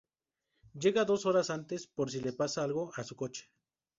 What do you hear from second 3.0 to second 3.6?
su coche.